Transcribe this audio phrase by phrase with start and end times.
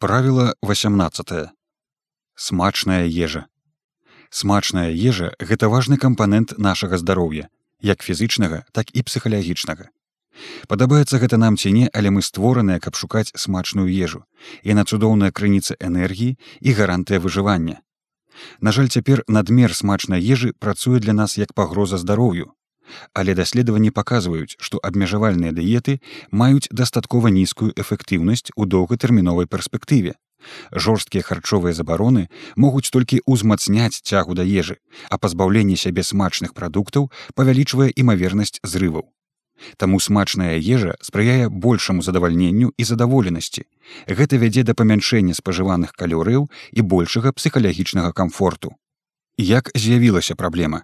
[0.00, 1.32] Правіла 18.
[2.34, 3.44] Смачная ежа.
[4.30, 7.48] Смачная ежа гэта важны кампанент нашага здароўя,
[7.84, 9.92] як фізычнага, так і псіхалагічнага.
[10.72, 14.24] Падабаецца гэта нам ці не, але мы створаныя, каб шукаць смачную ежу.
[14.64, 17.84] Яна цудоўная крыніца энергіі і гарантыя выжывання.
[18.64, 22.56] На жаль, цяпер надмер смачнай ежы працуе для нас як пагроза здароўю,
[23.14, 26.00] Але даследаванні паказваюць, што абмежавальныя дыеты
[26.30, 30.16] маюць дастаткова нізкую эфектыўнасць у доўгатэрміновай перспектыве.
[30.72, 37.92] Жорсткія харчовыя забароны могуць толькі ўзмацняць цягу да ежы, а пазбаўленне сябе смачных прадуктаў павялічвае
[37.94, 39.10] імавернасць зрываў.
[39.76, 43.66] Таму смачная ежа спрыяе большаму задавальненню і задаволенасці.
[44.08, 48.72] Гэта вядзе да памяншэння спажываных калорыяў і большага псіхалагічнага камфорту.
[49.36, 50.82] Як з'явілася праблема?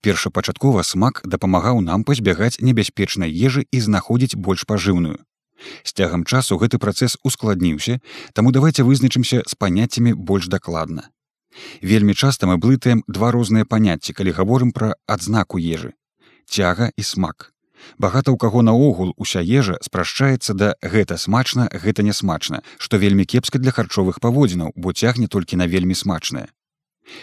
[0.00, 5.18] Першапачаткова смак дапамагаў нам пазбягаць небяспечнай ежы і знаходзіць больш пажыўную.
[5.84, 8.00] З цягам часу гэты працэс ускладніўся,
[8.32, 11.08] таму давайте вызначымся з паняццямі больш дакладна.
[11.80, 15.96] Вельмі часта мы блытаем два розныя паняцці, калі гаворым пра адзнаку ежы.
[16.44, 17.52] Цяга і смак.
[17.98, 23.58] Багата ў каго наогул уся ежа спрашчаецца да гэта смачна, гэта нясмачна, што вельмі кепска
[23.58, 26.48] для харчовых паводзінаў, бо цягне толькі на вельмі смачнае.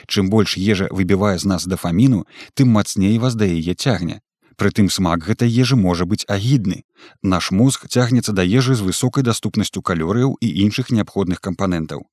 [0.07, 4.21] Чым больш ежа выбівае з нас дафаміну, тым мацней вас да яе цягне.
[4.55, 6.83] Прытым смак гэтай ежы можа быць агідны.
[7.23, 12.05] Наш мозг цягнецца да ежы з высокай даступнасцю калорыяў і іншых неабходных кампанентаў.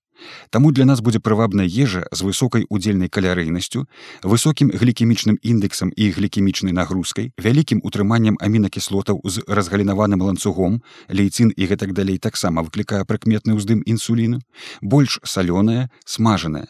[0.50, 3.86] Таму для нас будзе прывабная ежа з высокай удзельнай калярыйнасцю,
[4.22, 11.92] высокім глікемічным індексам і глікемічнай нагрузкай, вялікім утрыманнем амінакіслотаў з разгалінаваным ланцугом, лейцын і гэтак
[11.92, 14.40] далей таксама выклікае прыкметны ўздым інсуліну,
[14.80, 16.68] больш салёная, смажаная.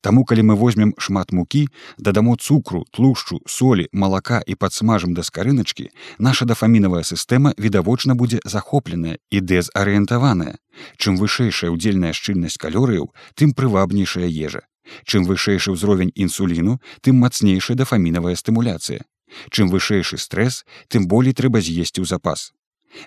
[0.00, 5.88] Таму калі мы возьмем шмат мукі, дадамо цукру, тлушчу, солі, малака і падсмажым да скарыначкі,
[6.18, 10.58] наша дафамінавая сістэма відавочна будзе захопленая і дэзарыентаваная.
[10.96, 14.66] Чым вышэйшая ўдзельная шчыльнасць калорыяў, тым прывабнейшая ежа.
[15.04, 19.04] Чым вышэйшы ўзровень інсуліну, тым мацнейшая дафамінавая стымуляцыя.
[19.50, 22.52] Чым вышэйшы стрэс, тым болей трэба з'есці ў запас.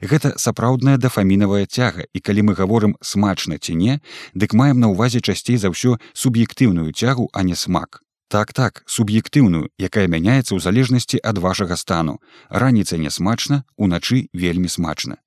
[0.01, 3.99] Гэта сапраўдная дафамінавая цяга і калі мы гаворым смачна ці не,
[4.33, 8.01] дык маем на ўвазе часцей за ўсё суб'ектыўную цягу, а не смак.
[8.27, 12.17] Так так, суб'ектыўную, якая мяняецца ў залежнасці ад вашага стану.
[12.49, 15.21] Раніца нясмачна, уначы вельмі смачна.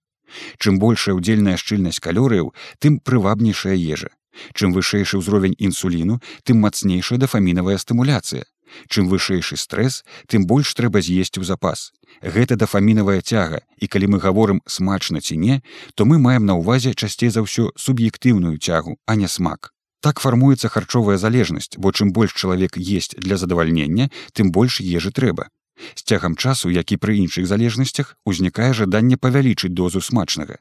[0.59, 2.53] Чым большая ўдзельная шчыльнасць калорыяў,
[2.83, 4.11] тым прывабнейшая ежа.
[4.55, 8.45] Чым вышэйшы ўзровень інсуліну, тым мацнейшая дафамінавая стымуляцыя.
[8.89, 11.93] Чым вышэйшы стрэс, тым больш трэба з'есці ў запас.
[12.23, 15.63] Гэта дафамінавая цяга і калі мы гаворым смачна ці не,
[15.95, 19.73] то мы маем на ўвазе часцей за ўсё суб'ектыўную цягу, а не смак.
[20.01, 25.51] Так фармуецца харчовая залежнасць, бо чым больш чалавек есть для задавальнення, тым больш ежы трэба.
[25.95, 30.59] З цягам часу, як і пры іншых залежнасцях, узнікае жаданне павялічыць дозу смачнага.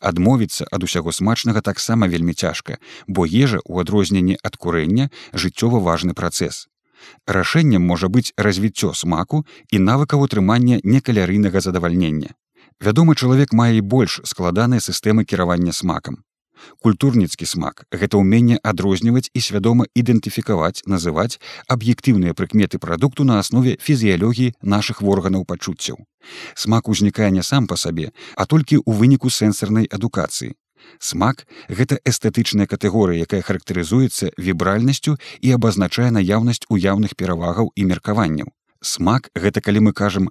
[0.00, 6.14] Адмовіцца ад усяго смачнага таксама вельмі цяжка, бо ежа ў адрозненні ад курэння жыццёва важны
[6.14, 6.66] працэс.
[7.26, 12.34] Рашэннем можа быць развіццё смаку і навыкаў утрымання некалярыйнага задавальнення.
[12.80, 16.24] Вядомы чалавек мае і больш складаныя сістэмы кіравання смакам.
[16.80, 24.54] Культурніцкі смак гэта ўменне адрозніваць і свядома ідэнтыфікаваць, называць аб'ектыўныя прыкметы прадукту на аснове фізіялогіі
[24.62, 26.00] нашых органаў пачуццяў.
[26.54, 30.56] Смак узнікае не сам па сабе, а толькі ў выніку сэнсарнай адукацыі.
[30.98, 38.52] Смак гэта эстэтычная катэгорыя, якая характарызуецца вібральнасцю і абазначае наяўнасць уяўных перавагаў і меркаванняў.
[38.82, 40.28] Смак гэта калі мы кажам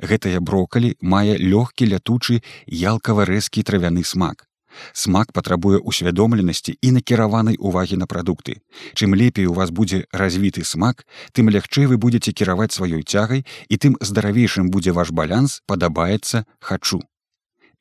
[0.00, 4.48] гэтая брокалі мае лёгкі лятучы ялкава рэзкі травяны смак.
[4.92, 8.58] Смак патрабуе ўсвядомленасці і накіраванай увагі на прадукты.
[8.94, 13.76] Чым лепей у вас будзе развіты смак, тым лягчэй вы будетеце кіраваць сваёй цягай і
[13.78, 17.02] тым здаравейшым будзе ваш баланс падабаецца хачу.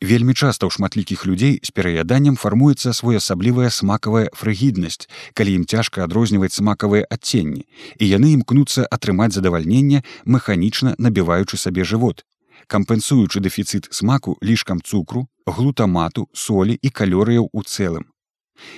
[0.01, 6.55] Вельмі часта ў шматлікіх людзей з пераяданнем фармуецца своеасаблівая смакавая фрыгіднасць, калі ім цяжка адрозніваць
[6.57, 7.65] смакавыя адценні,
[7.99, 12.23] і яны імкнуцца атрымаць задавальненне, механічна набіваючы сабе жывот.
[12.67, 18.05] кампенсуючы дэфіцыт смаку лішкам цукру, глутамату, солі і калорыяў у цэлым.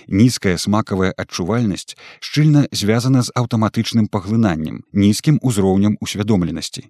[0.08, 6.90] Нізкая смакавая адчувальнасць шчыльна звязана з аўтаматычным паглынаннем, нізкім узроўнем усвядомленасці.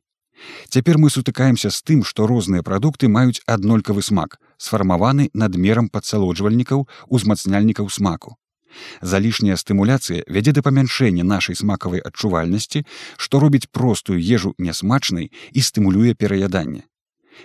[0.70, 7.90] Цяпер мы сутыкаемся з тым, што розныя прадукты маюць аднолькавы смак, сфармаваны надмерам падсалоджвальнікаў узмацняльнікаў
[7.90, 8.36] смаку.
[9.02, 12.84] Залішняя стымуляцыя вядзе да памяншэння нашай смакавай адчувальнасці,
[13.18, 16.84] што робіць простую ежу нясмачнай і стымулюе пераяданне.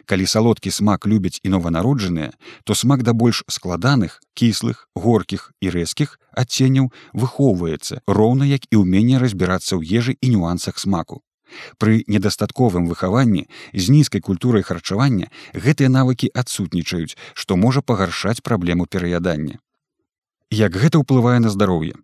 [0.07, 2.31] Калі салодкі смак любяць і нованароджаныя,
[2.65, 9.19] то смак да больш складаных, кіслых, горкіх і рэзкіх адценняў выхоўваецца роўна як і ўменне
[9.19, 11.23] разбірацца ў ежы і нюансах смаку.
[11.79, 19.59] Пры недастатковым выхаванні з нізкай культурай харчавання гэтыя навыкі адсутнічаюць, што можа пагаршаць праблему пераядання.
[20.51, 21.95] Як гэта ўплывае на здароўе?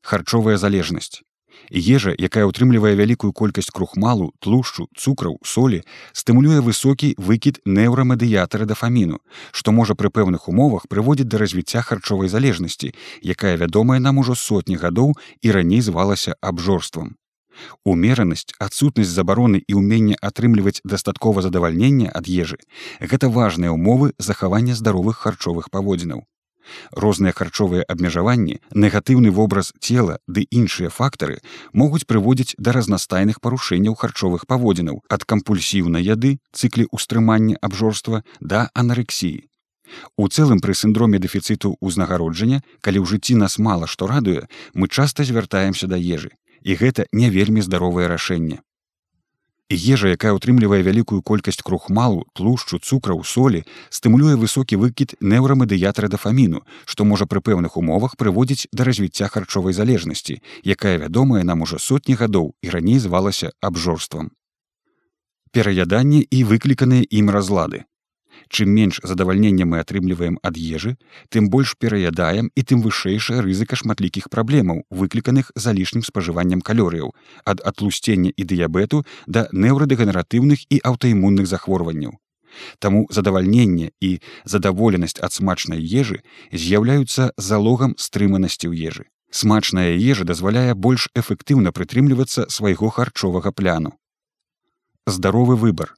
[0.00, 1.22] Харчовая залежнасць.
[1.70, 9.20] Ежа, якая ўтрымлівае вялікую колькасць крухмалу, тлушчу, цукраў, солі, стымулюе высокі выкід неўрамедыятара дафаміну,
[9.52, 12.92] што можа пры пэўных умовах прыводзіць да развіцця харчовай залежнасці,
[13.22, 17.16] якая вядомая нам ужо сотні гадоў і раней звалася абжорствам.
[17.84, 22.58] Умеранасць, адсутнасць забароны і ўменне атрымліваць дастаткова задавальнення ад ежы
[23.00, 26.22] гэта важныя ўмовы захавання здаровых харчовых паводзінаў.
[26.92, 31.38] Розныя харчовыя абмежаванні, негатыўны вобраз цела ды іншыя фактары
[31.72, 39.48] могуць прыводзіць да разнастайных парушэнняў харчовых паводзінаў ад кампульсіўнай яды цыклі ўстрымання абжорства да анарексіі.
[40.16, 45.26] У цэлым пры сіндроме дэфіцыту ўзнагароджання, калі ў жыцці нас мала што радуе, мы часта
[45.26, 46.32] звяртаемся да ежы
[46.64, 48.62] і гэта не вельмі здаровае рашэнне.
[49.72, 57.08] Ежа, якая ўтрымлівае вялікую колькасць крухмалу, тлушчу, цукраў, солі, стымулюе высокі выкід неўрамедыятара дафаміну, што
[57.08, 62.52] можа пры пэўных умовах прыводзіць да развіцця харчовай залежнасці, якая вядомая нам ужо сотні гадоў
[62.60, 64.32] і раней звалася абжорствам.
[65.52, 67.84] Пераяданне і выкліканыя ім разлады
[68.48, 70.96] чым менш задавальнення мы атрымліваем ад ежы,
[71.28, 78.32] тым больш пераядаем і тым вышэйшая рызыка шматлікіх праблемаў, выкліканых залішнім спажываннем калорыяў, ад атлусцення
[78.36, 82.18] і дыябету да неўрадэгенератыўных і аўтаімунных захворванняў.
[82.78, 86.20] Таму задавальненне і задаволенасць ад смачнай ежы
[86.52, 89.04] з'яўляюцца залогам стрыманасці ў ежы.
[89.32, 93.96] Смачная ежа дазваляе больш эфектыўна прытрымлівацца свайго харчовага пляну.
[95.06, 95.96] Здаровы выбар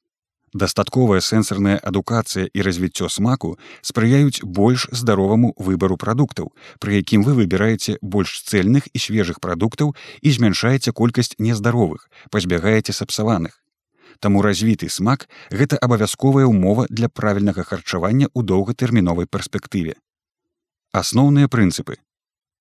[0.54, 7.98] дастатковая сэнсарная адукацыя і развіццё смаку спрыяюць больш здароваму выбару прадуктаў, пры якім вы выбіраеце
[8.00, 9.92] больш цэльных і свежых прадуктаў
[10.22, 13.58] і змяншаеце колькасць нездаровых, пазбягаеце сапсаваных.
[14.22, 19.98] Таму развіты смак гэта абавязковая ўмова для правільнага харчавання ў доўгатэрміновай перспектыве.
[20.94, 21.98] Асноўныя прынцыпы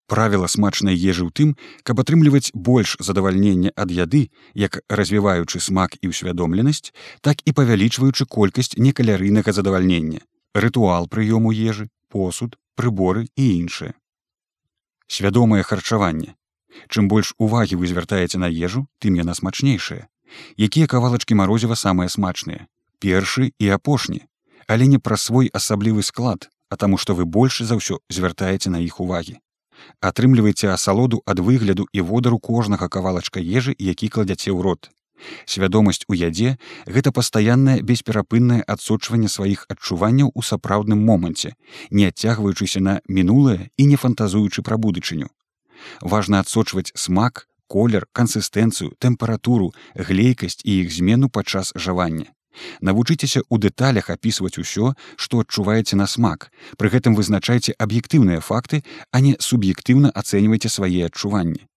[0.07, 1.49] правіла смачнай ежы ў тым,
[1.83, 6.91] каб атрымліваць больш задавальнення ад яды, як развіваючы смак і ўсвядомленасць,
[7.21, 10.21] так і павялічваючы колькасць некалярыйнага задавальнення,
[10.53, 13.93] рытуал прыёму ежы, посуд, прыборы і іншае.
[15.07, 16.35] Свядомае харчаванне.
[16.89, 20.09] Чым больш увагі вы звяртаеце на ежу, тым яна смачнейшая.
[20.57, 22.65] Якія кавалачкі марозіва самыя смачныя,
[22.97, 24.25] першы і апошні,
[24.67, 28.81] але не пра свой асаблівы склад, а таму што вы больш за ўсё звяртаеце на
[28.81, 29.37] іх увагі
[30.01, 34.91] атрымлівайце асалоду ад выгляду і водару кожнага кавалачка ежы які кладзяце ў рот.
[35.45, 41.55] Свядомасць у ядзе гэта пастаяннае бесперапыннае адсочванне сваіх адчуванняў у сапраўдным моманце
[41.89, 45.31] не адцягваючыся на мінулае і не фантазуючы пра будучыню.
[46.01, 52.31] Важна адсочваць смак колер кансістэнцыю тэмпературу глейкасць і іх змену падчас жавання
[52.81, 56.51] Навучыцеся ў дэталях апісваць усё, што адчуваеце на смак.
[56.77, 61.67] Пры гэтым вызначайце аб'ектыўныя факты, а не суб'ектыўна ацэньвайце свае адчуванні.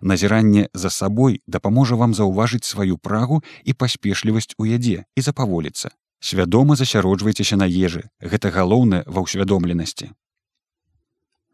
[0.00, 5.94] Назіранне за сабой дапаможа вам заўважыць сваю прагу і паспешлівасць у ядзе і запаволіцца.
[6.20, 10.10] Свядома засяроджвайцеся на ежы, гэта галоўнае ва ўсвядомленасці.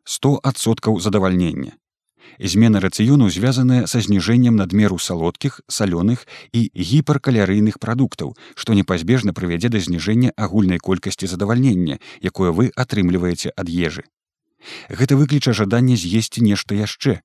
[0.07, 1.79] 100соткаў задавальнення
[2.39, 9.81] змена рацыёну звязаная са зніжэннем надмеру салодкіх салёных і гіперкалярыйных прадуктаў што непазбежна прывядзе да
[9.81, 14.05] зніжэння агульнай колькасці задавальнення якое вы атрымліваеце ад ежы.
[14.89, 17.21] Гэта выкліча жаданне з'есці нешта яшчэ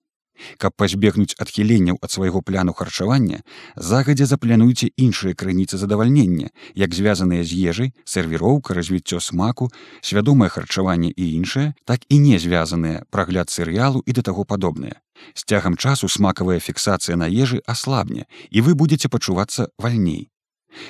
[0.58, 3.42] Каб пазбегнуць адхіленняў ад свайго пляну харчавання,
[3.76, 9.70] загадзя заплянуйце іншыя крыніцы задавальнення, як звязаныя з ежай, сервіроўка, развіццё смаку,
[10.02, 15.02] свядомае харчаванне і іншае, так і не звязаныя прагляд серыялу і да таго падобнае.
[15.34, 20.30] З цягам часу смакавая фіксацыя на ежы аслабне, і вы будетеце пачувацца вальней.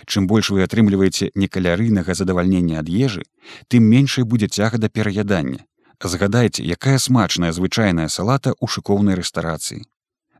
[0.05, 3.23] Чым больш вы атрымліваеце некалярыйнага задавальнення ад ежы,
[3.71, 5.63] тым меншай будзе цяга да пераядання
[6.03, 9.81] Згадайце, якая смачная звычайная салата ў шыкоўнай рэстарацыі.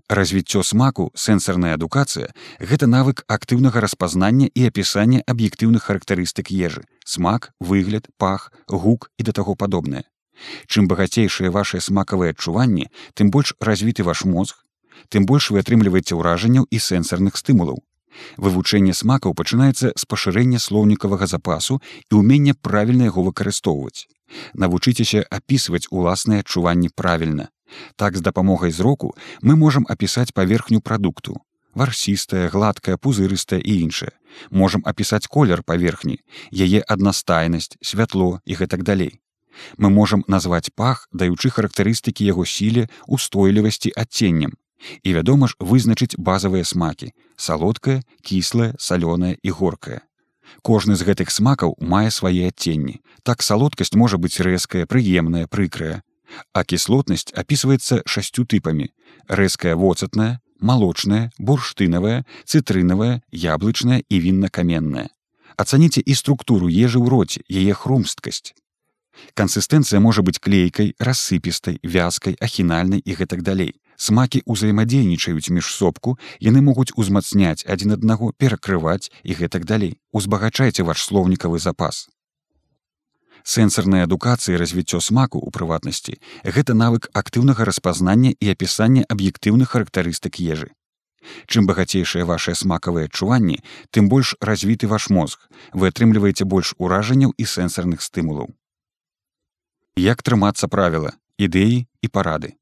[0.08, 2.30] Развіццё смаку, сэнсарная адукацыя
[2.62, 9.34] гэта навык актыўнага распазнання і апісання аб'ектыўных характарыстык ежы, смак, выгляд, пах, гук і да
[9.34, 10.06] таго падобнае.
[10.70, 12.88] Чым багацейшыя вашыя смакавыя адчуванні,
[13.18, 14.62] тым больш развіты ваш мозг,
[15.10, 17.82] тым больш вы атрымліваеце ўражанняў і сэнсарных стымулаў.
[18.38, 24.08] Вывучэнне смакаў пачынаецца з пашырэння слоўнікавага запасу і ўмення правільна яго выкарыстоўваць.
[24.54, 27.50] Навучыцеся апісваць уласныя адчуванні правільна.
[27.96, 31.42] Так з дапамогай зроку мы можам апісаць паверхню прадукту.
[31.78, 34.12] Варсістая, гладкая, пузырыстая і іншае.
[34.50, 36.18] Можам апісаць колер паверхні,
[36.52, 39.22] яе аднастайнасць, святло і гэтак далей.
[39.78, 44.58] Мы можам назваць пах, даючы характарыстыкі яго сіле, устойлівасці адценнем.
[45.04, 50.02] І вядома ж, вызначыць базавыя смакі: салодкае, кіслае, салёнае і горкае.
[50.62, 53.02] Кожны з гэтых смакаў мае свае адценні.
[53.24, 56.04] Так салодкасць можа быць рэзкая, прыемная, прыкрая.
[56.54, 58.92] А кіслотнасць апісваецца шасцю тыпамі:
[59.28, 65.10] рэзкая воцатная, малочная, бурштынавая, цытрынавая, яблычная і вінна-каменная.
[65.58, 68.54] Ацаніце і структуру ежы ў роце, яе хрумсткасць.
[69.34, 73.74] Кансістэнцыя можа быць клейкай, рассыпістай, вязкай, ахінальнай і гэтак далей.
[73.98, 79.98] Смакі ўзаемадзейнічаюць між сопку, яны могуць узмацняць адзін аднаго перакрываць і гэтак далей.
[80.14, 82.06] Узбагачайце ваш слоўнікавы запас.
[83.42, 90.38] Сэнсарная адукацыя і развіццё смаку ў прыватнасці гэта навык актыўнага распазнання і апісання аб'ектыўных характарыстык
[90.46, 90.70] ежы.
[91.50, 97.50] Чым багацейшае вашее смакавае адчуванні, тым больш развіты ваш мозг, вы атрымліваеце больш уражанняў і
[97.50, 98.54] сэнсарных стымулаў.
[99.98, 102.54] Як трымацца правіла, ідэі і парады.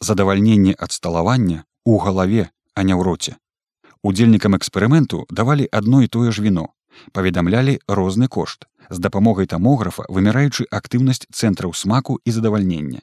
[0.00, 3.36] Задавальненне адсталавання у галаве, а не ў роце.
[4.02, 6.76] Удзельнікам эксперыменту давалі адно і тое ж віно,
[7.12, 13.00] паведамлялі розны кошт, з дапамогай тамографа вымяраючы актыўнасць цэнтраў смаку і задавальнення.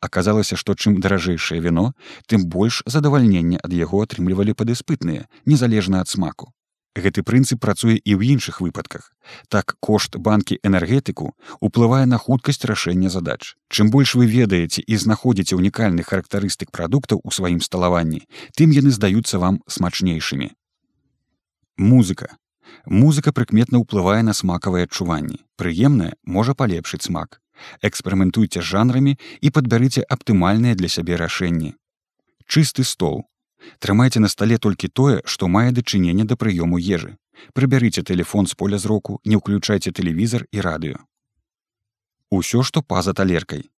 [0.00, 1.92] Аказалася, што чым даражэйшае віно,
[2.26, 6.52] тым больш задавальнення ад яго атрымлівалі падыспытныя, незалежна ад смаку.
[6.92, 9.16] Гэты прынцып працуе і ў іншых выпадках.
[9.48, 13.56] Так кошт банкі энергетыку уплывае на хуткасць рашэння задач.
[13.72, 19.40] Чым больш вы ведаеце і знаходзіце ўнікальных характарыстык прадуктаў у сваім сталаванні, тым яны здаюцца
[19.40, 20.52] вам смачнейшымі.
[21.80, 22.36] Музыка
[22.86, 25.40] Музыка прыкметна ўплывае на смакавыя адчуванні.
[25.56, 27.40] Прыемная можа палепшыць смак.
[27.80, 31.74] Эксперыментуйце з жанрамі і падбярыце аптымальныя для сябе рашэнні.
[32.46, 33.24] Чысты стол.
[33.78, 37.16] Трымайце на стале толькі тое, што мае дачыненне да прыёму ежы.
[37.52, 40.98] Прыбярыце телефон з поля зроку, не ўключайце тэлевізор і радыё.
[42.30, 43.70] Усё, што па-за талеркай.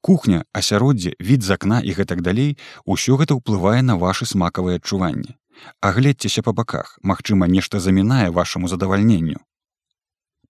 [0.00, 5.36] Кухня, асяроддзе, від з акна і гэтак далей, усё гэта ўплывае на вашы смакавыя адчуванні.
[5.80, 9.44] Агледзьцеся па баках, магчыма, нешта замінае вашаму задавальненню.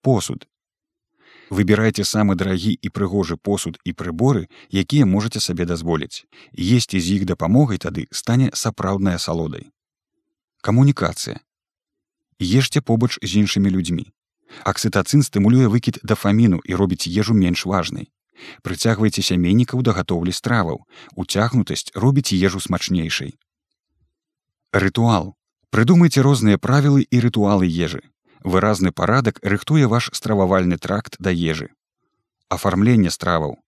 [0.01, 0.47] Посуд.
[1.50, 6.23] Выбірайце самы дарагі і прыгожы посуд і прыборы, якія можаце сабе дазволіць.
[6.54, 9.66] Есці з іх дапамогай тады стане сапраўдная салодай.
[10.62, 11.42] Камунікацыя.
[12.38, 14.07] Ешце побач з іншымі людзьмі.
[14.62, 18.11] Аксытацын стымулюе выкід дафаміну і робіць ежу менш важнай.
[18.62, 20.87] Прыцягвайце сямейнікаў да гатоўлі страваў.
[21.19, 23.35] Уцягнутасць робіць ежу смачнейшай.
[24.73, 25.35] Рытуал.
[25.75, 28.07] Прыдумайце розныя правілы і рытуалы ежы.
[28.42, 31.70] Выразны парадак рыхтуе ваш стрававальны тракт да ежы.
[32.49, 33.59] Афармленне страваў.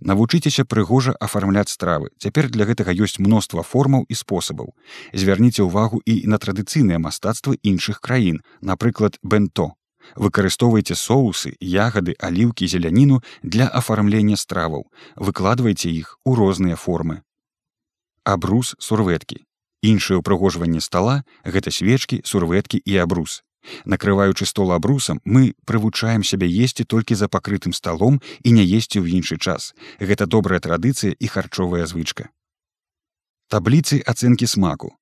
[0.00, 2.10] Навучыцеся прыгожа афармляць стравы.
[2.18, 4.74] Цяпер для гэтага ёсць мноства формаў і спосабаў.
[5.12, 9.74] Звярніце ўвагу і на традыцыйныя мастацтвы іншых краін, напрыклад, бэнто.
[10.16, 14.86] Выкарыстоўвайце соусы, ягады, аліўкі, зеляніну для афармлення страваў.
[15.16, 17.22] Выкладвайце іх у розныя формы.
[18.24, 19.42] Абрус сурветкі
[19.82, 23.42] іншае ўпрыгожванне стала гэта свечкі сурветкі і абрус
[23.84, 29.20] накрываючы стол абрусам мы прывучаем сябе есці толькі за пакрытым сталом і не есці ў
[29.20, 32.30] іншы час гэта добрая традыцыя і харчовая звычка
[33.48, 34.96] табліцы ацэнкі смаку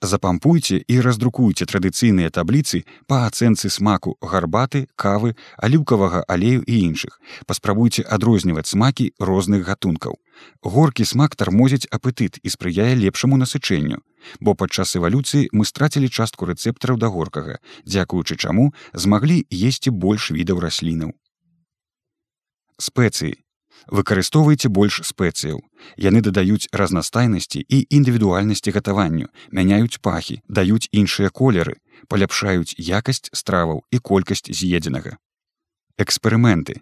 [0.00, 7.20] Запампуйце і раздрукуйце традыцыйныя табліцы па ацэнцы смаку гарбаты, кавы, аліўкавага алею і іншых.
[7.44, 10.16] Паспрабуйце адрозніваць смакі розных гатункаў.
[10.64, 14.00] Горкі смак тармозіць апетыт і спрыяе лепшаму насычэнню.
[14.40, 20.60] Бо падчас эвалюцыі мы страцілі частку рэцэптараў да горкага, дзякуючы чаму змаглі есці больш відаў
[20.64, 21.14] раслінаў.
[22.80, 23.36] Спецыі
[23.88, 25.60] выкарыстоўвайце больш спецыяў.
[25.96, 33.98] Яны дадаюць разнастайнасці і індывідуальнасці гатаванню, мяняюць пахі, даюць іншыя колеры, паляпшаюць якасць страваў і
[33.98, 35.16] колькасць з'едзенага.
[35.98, 36.80] Эксперыменты.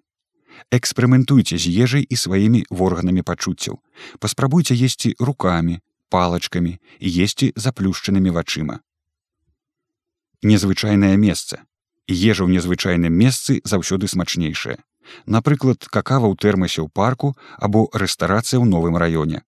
[0.75, 3.78] Эксперыментуйце з ежай і сваімі органамі пачуццяў.
[4.18, 8.80] Паспрабуйце есці рукамі, палачкамі і есці заплюшчанымі вачыма.
[10.42, 11.66] Незвычайнае месца.
[12.06, 14.78] Ежа ў незвычайным месцы заўсёды смачнейшая.
[15.26, 19.42] Напрыклад какава ў тэрмасе ў парку або рэстарацыя ў новым раёне.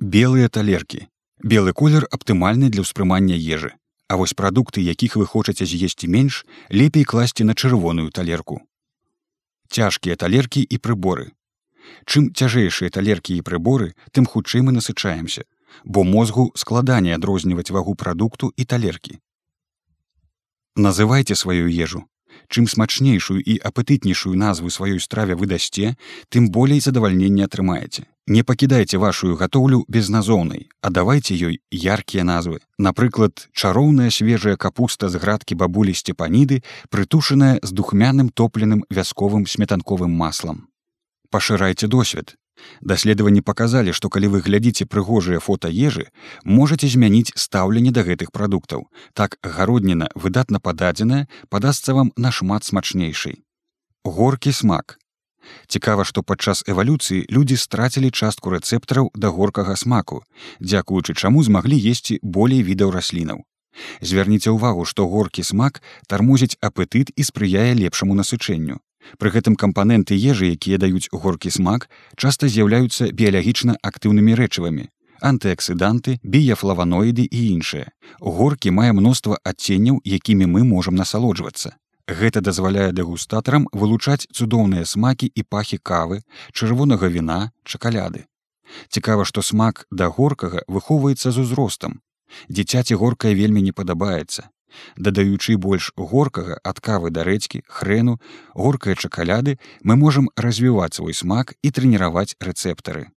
[0.00, 1.12] Белыя талеркі.
[1.44, 3.76] Белы колер аптымальны для ўспрымання ежы.
[4.08, 8.64] А вось прадукты якіх вы хочаце з'есці менш лепей класці на чырвоную талерку.
[9.68, 11.36] Цяжкія талеркі і прыборы.
[12.08, 15.44] Чым цяжэйшыя талеркі і прыборы тым хутчэй мы насычаемся
[15.84, 19.18] бо мозгу складаней адрозніваць вагу прадукту і талеркі
[20.76, 22.06] называйте сваю ежу
[22.48, 25.96] чым смачнейшую і апетытнейшую назву сваёй страве выдасце,
[26.28, 28.04] тым болей задавальнення атрымаеце.
[28.26, 32.60] Не пакідайце вашую гатоўлю безназоўнай, а давайце ёй яркія назвы.
[32.78, 40.68] Напрыклад, чароўная свежая капуста з градкі бабулі сцепаніды, прытушаная з духмяным топленым вясковым сметанковым маслам.
[41.30, 42.36] Пашырайце досвед,
[42.80, 46.08] Даследаванні паказалі, што калі вы глядзіце прыгожыя фота ежы,
[46.44, 48.88] можаце змяніць стаўленне да гэтых прадуктаў.
[49.14, 53.42] Так гародніна выдатна пададзеная падасца вам нашмат смачнейшай.
[54.04, 54.98] Горкі смак.
[55.66, 60.22] Цікава, што падчас эвалюцыі людзі страцілі частку рэцэптараў да горкага смаку,
[60.60, 63.42] дзякуючы чаму змаглі есці болей відаў раслінаў.
[64.00, 68.78] Звярніце ўвагу, што горкі смак тармозіць апетыт і спрыяе лепшаму насычэнню.
[69.18, 74.88] Пры гэтым кампаненты ежы, якія даюць горкі смак, часта з'яўляюцца біялагічна актыўнымі рэчывамі.
[75.22, 77.92] Антыаксіданты, біяфлаваноіды і іншыя.
[78.18, 81.78] Горкі мае мноства адценняў, якімі мы можам насалоджвацца.
[82.10, 88.26] Гэта дазваляе дэгустатарам вылучаць цудоўныя смакі і пахі кавы, чырвонага віна, чакаляды.
[88.88, 92.00] Цікава, што смак да горкага выхоўваецца з узростам.
[92.48, 94.50] Дзіцяці горкае вельмі не падабаецца.
[94.96, 98.18] Дадаючы больш горкага ад кавы да рэдзькі, хрэну,
[98.54, 103.10] горкае чакаляды, мы можам развіваць свой смак і трэніраваць рэцэптары.